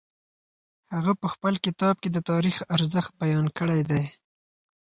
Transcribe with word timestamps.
هغه 0.95 1.13
په 1.21 1.27
خپل 1.33 1.53
کتاب 1.65 1.95
کي 2.03 2.09
د 2.13 2.17
تاریخ 2.31 2.57
ارزښت 2.75 3.11
بیان 3.21 3.45
کړی 3.57 3.81
دی. 3.89 4.03